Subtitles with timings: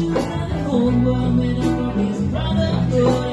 [0.00, 3.29] Whole world made up of his brotherhood.